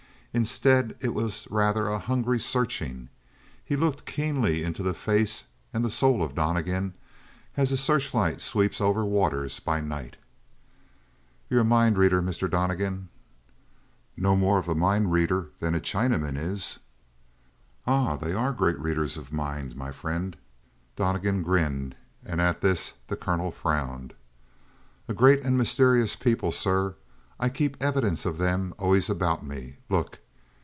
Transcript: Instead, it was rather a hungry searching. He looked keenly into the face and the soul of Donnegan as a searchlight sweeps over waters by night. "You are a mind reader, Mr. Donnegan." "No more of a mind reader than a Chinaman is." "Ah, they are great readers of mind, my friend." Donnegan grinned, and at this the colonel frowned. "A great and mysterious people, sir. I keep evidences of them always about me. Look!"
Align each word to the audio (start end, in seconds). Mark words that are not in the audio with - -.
Instead, 0.33 0.95
it 1.01 1.13
was 1.13 1.45
rather 1.51 1.89
a 1.89 1.99
hungry 1.99 2.39
searching. 2.39 3.09
He 3.65 3.75
looked 3.75 4.05
keenly 4.05 4.63
into 4.63 4.81
the 4.81 4.93
face 4.93 5.43
and 5.73 5.83
the 5.83 5.89
soul 5.89 6.23
of 6.23 6.35
Donnegan 6.35 6.93
as 7.57 7.73
a 7.73 7.75
searchlight 7.75 8.39
sweeps 8.39 8.79
over 8.79 9.03
waters 9.03 9.59
by 9.59 9.81
night. 9.81 10.15
"You 11.49 11.57
are 11.57 11.59
a 11.59 11.63
mind 11.65 11.97
reader, 11.97 12.21
Mr. 12.21 12.49
Donnegan." 12.49 13.09
"No 14.15 14.37
more 14.37 14.57
of 14.57 14.69
a 14.69 14.73
mind 14.73 15.11
reader 15.11 15.49
than 15.59 15.75
a 15.75 15.81
Chinaman 15.81 16.37
is." 16.37 16.79
"Ah, 17.85 18.15
they 18.15 18.31
are 18.31 18.53
great 18.53 18.79
readers 18.79 19.17
of 19.17 19.33
mind, 19.33 19.75
my 19.75 19.91
friend." 19.91 20.37
Donnegan 20.95 21.43
grinned, 21.43 21.93
and 22.23 22.39
at 22.39 22.61
this 22.61 22.93
the 23.09 23.17
colonel 23.17 23.51
frowned. 23.51 24.13
"A 25.09 25.13
great 25.13 25.43
and 25.43 25.57
mysterious 25.57 26.15
people, 26.15 26.53
sir. 26.53 26.95
I 27.37 27.49
keep 27.49 27.75
evidences 27.81 28.27
of 28.27 28.37
them 28.37 28.73
always 28.77 29.09
about 29.09 29.43
me. 29.43 29.77
Look!" 29.89 30.19